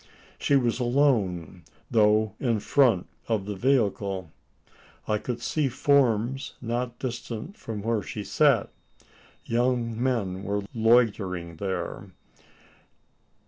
She 0.39 0.55
was 0.55 0.79
alone 0.79 1.61
though 1.91 2.33
in 2.39 2.59
front 2.59 3.05
of 3.27 3.45
the 3.45 3.53
vehicle, 3.55 4.31
I 5.07 5.19
could 5.19 5.43
see 5.43 5.69
forms 5.69 6.55
not 6.59 6.97
distant 6.97 7.55
from 7.55 7.83
where 7.83 8.01
she 8.01 8.23
sat. 8.23 8.71
Young 9.45 10.01
men 10.01 10.41
were 10.41 10.63
loitering 10.73 11.57
there. 11.57 12.09